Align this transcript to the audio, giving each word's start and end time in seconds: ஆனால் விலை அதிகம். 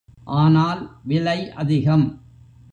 ஆனால் 0.25 0.81
விலை 1.03 1.39
அதிகம். 1.51 2.05